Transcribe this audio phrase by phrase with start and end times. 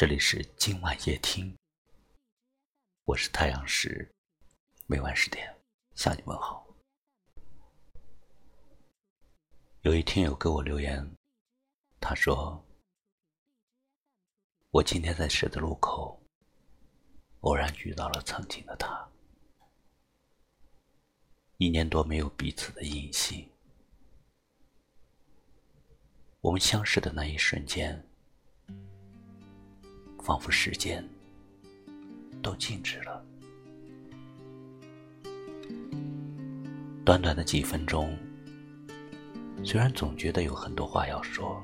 [0.00, 1.54] 这里是今晚夜听，
[3.04, 4.10] 我是太阳石，
[4.86, 5.54] 每晚十点
[5.94, 6.66] 向你问好。
[9.82, 11.06] 有一听友给我留言，
[12.00, 12.64] 他说
[14.72, 16.18] ：“我今天在十字路口
[17.40, 19.06] 偶然遇到了曾经的他，
[21.58, 23.46] 一年多没有彼此的音信，
[26.40, 28.02] 我们相识的那一瞬间。”
[30.20, 31.06] 仿佛时间
[32.42, 33.24] 都静止了。
[37.04, 38.16] 短短的几分钟，
[39.64, 41.62] 虽然总觉得有很多话要说，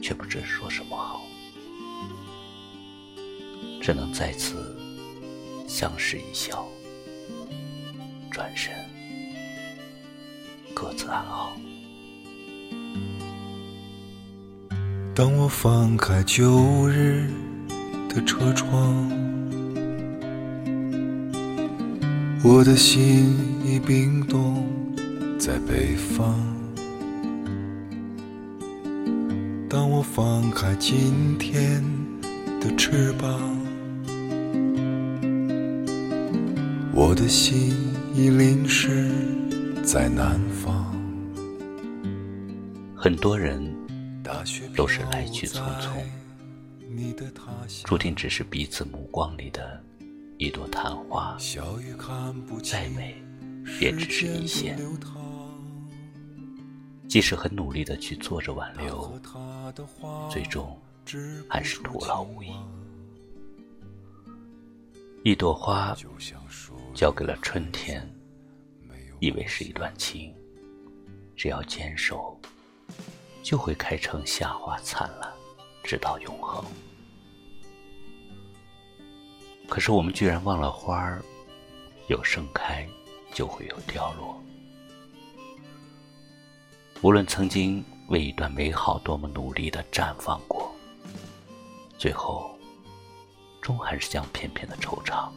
[0.00, 1.20] 却不知说什么好，
[3.82, 4.76] 只能再次
[5.66, 6.66] 相视一笑，
[8.30, 8.72] 转身
[10.74, 11.56] 各自安好。
[15.18, 17.26] 当我翻开旧日
[18.08, 19.10] 的车窗，
[22.44, 24.64] 我的心已冰冻
[25.36, 26.38] 在北方。
[29.68, 31.82] 当我放开今天
[32.60, 33.40] 的翅膀，
[36.94, 37.74] 我的心
[38.14, 39.10] 已淋湿
[39.82, 40.96] 在南方。
[42.94, 43.77] 很多人。
[44.74, 46.04] 都是来去匆匆，
[47.84, 49.82] 注定只是彼此目光里的
[50.36, 51.36] 一朵昙花，
[52.62, 53.22] 再美
[53.80, 54.78] 也只是一现。
[57.08, 59.18] 即使很努力的去做着挽留，
[60.30, 60.78] 最终
[61.48, 62.50] 还是徒劳无益。
[65.24, 65.96] 一朵花
[66.94, 68.06] 交给了春天，
[69.20, 70.34] 以为是一段情，
[71.34, 72.38] 只要坚守。
[73.42, 75.32] 就会开成夏花灿烂，
[75.82, 76.64] 直到永恒。
[79.68, 81.22] 可是我们居然忘了，花儿
[82.08, 82.88] 有盛开，
[83.32, 84.42] 就会有凋落。
[87.02, 90.74] 无论曾经为一段美好多么努力的绽放过，
[91.96, 92.58] 最后
[93.60, 95.30] 终还是将片片的惆怅，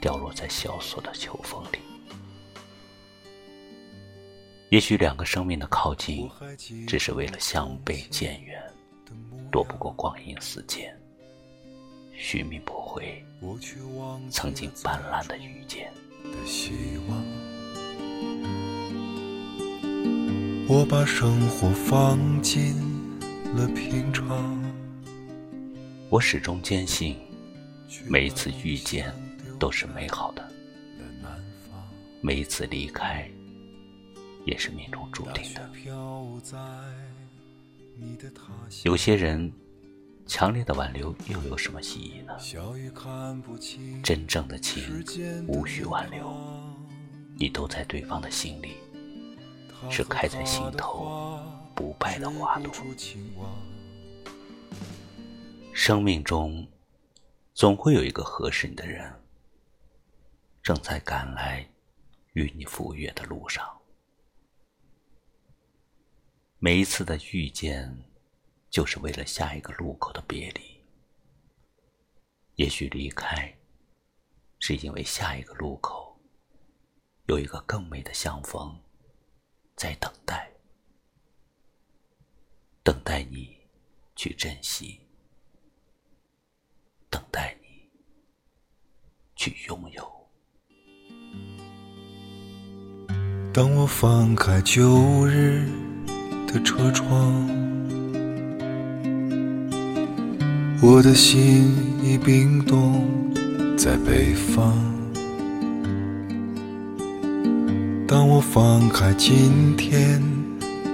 [0.00, 1.78] 掉落在萧索的秋风里。
[4.70, 6.28] 也许两个生命的靠近，
[6.88, 8.60] 只是为了相背渐远，
[9.50, 10.92] 躲不过光阴似箭，
[12.12, 13.24] 寻觅不回
[14.28, 15.88] 曾经斑斓的遇见。
[20.68, 22.74] 我把生活放进
[23.54, 24.60] 了平常，
[26.10, 27.16] 我始终坚信，
[28.04, 29.14] 每一次遇见
[29.60, 30.44] 都是美好的，
[32.20, 33.30] 每一次离开。
[34.46, 35.70] 也是命中注定的。
[38.84, 39.52] 有些人，
[40.26, 42.32] 强烈的挽留又有什么意义呢？
[44.02, 45.04] 真正的情
[45.48, 46.32] 无需挽留，
[47.36, 48.76] 你都在对方的心里，
[49.90, 51.40] 是开在心头
[51.74, 52.72] 不败的花朵。
[55.72, 56.66] 生命中，
[57.52, 59.12] 总会有一个合适你的人，
[60.62, 61.68] 正在赶来
[62.34, 63.66] 与你赴约的路上。
[66.66, 67.96] 每一次的遇见，
[68.70, 70.62] 就是为了下一个路口的别离。
[72.56, 73.56] 也许离开，
[74.58, 76.20] 是因为下一个路口
[77.26, 78.76] 有一个更美的相逢
[79.76, 80.50] 在等待，
[82.82, 83.56] 等待你
[84.16, 84.98] 去珍惜，
[87.08, 87.88] 等待你
[89.36, 90.28] 去拥有。
[93.54, 95.85] 当我放开旧日。
[96.46, 97.48] 的车窗，
[100.80, 103.04] 我的心已冰冻
[103.76, 104.72] 在北方。
[108.06, 110.22] 当我放开今天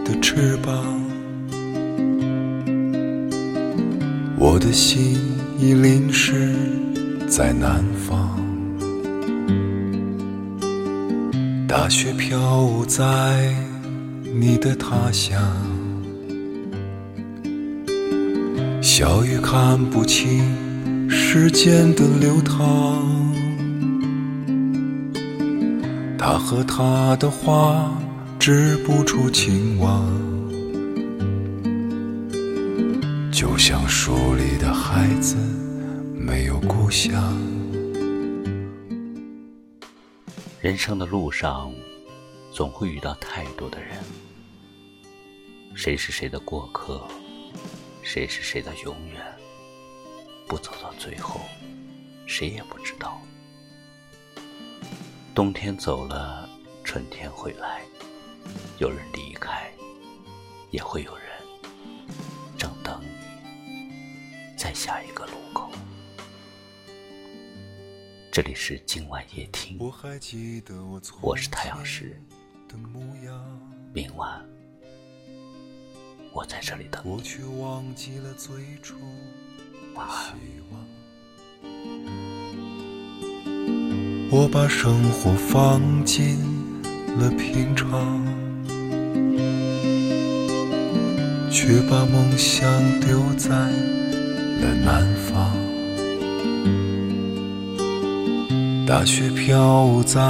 [0.05, 1.01] 的翅膀，
[4.39, 5.21] 我的心
[5.59, 6.55] 已淋湿
[7.29, 8.41] 在南方。
[11.69, 13.62] 大雪飘在。
[14.35, 15.39] 你的他乡，
[18.81, 23.07] 小雨看不清时间的流淌。
[26.17, 27.93] 他和他的花
[28.39, 30.09] 织不出情网，
[33.31, 35.37] 就像书里的孩子
[36.17, 37.13] 没有故乡。
[40.63, 41.71] 人生的路上。
[42.53, 43.97] 总会遇到太多的人，
[45.75, 47.03] 谁是谁的过客，
[48.03, 49.25] 谁是谁的永远，
[50.47, 51.41] 不走到最后，
[52.27, 53.19] 谁也不知道。
[55.35, 56.47] 冬天走了，
[56.85, 57.81] 春天会来，
[58.79, 59.73] 有人离开，
[60.71, 61.27] 也会有人
[62.59, 63.91] 正等你，
[64.59, 65.71] 在下一个路口。
[68.31, 69.79] 这里是今晚夜听，
[71.23, 72.21] 我是太阳石，
[73.93, 74.41] 明晚。
[76.33, 77.11] 我在这里等你。
[79.95, 80.35] 晚安。
[84.31, 86.39] 我把生活放进
[87.19, 88.25] 了平常，
[91.51, 92.67] 却把梦想
[93.01, 95.55] 丢在了南方。
[98.87, 100.21] 大雪飘在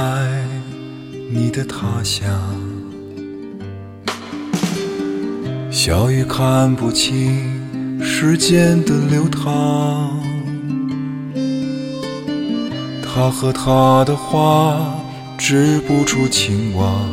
[1.35, 2.29] 你的他乡。
[5.71, 10.11] 小雨看不清时间的流淌，
[13.01, 14.79] 他和他的花
[15.35, 17.09] 织不出情网，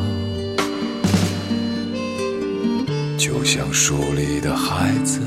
[3.17, 5.20] 就像书里的孩子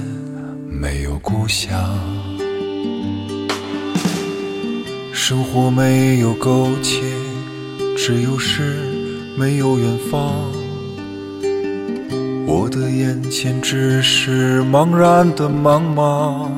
[0.69, 1.99] 没有故乡，
[5.11, 7.01] 生活没有苟且，
[7.95, 8.77] 只有诗，
[9.37, 10.51] 没有远方。
[12.45, 16.49] 我的眼前只是茫然的茫茫，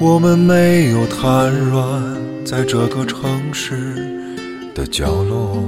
[0.00, 2.02] 我们没有瘫软
[2.44, 3.74] 在这个城市
[4.74, 5.62] 的角落，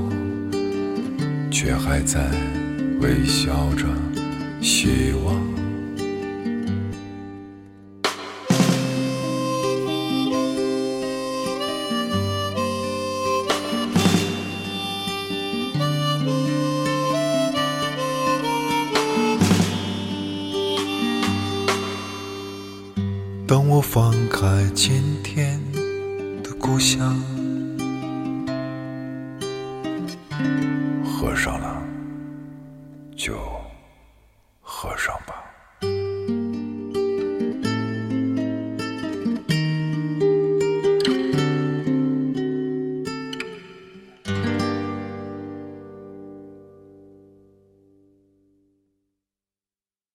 [1.50, 2.28] 却还在
[3.00, 3.84] 微笑着
[4.60, 5.57] 希望。
[23.48, 25.58] 当我翻开今天
[26.42, 27.18] 的故乡，
[31.02, 31.82] 合上了，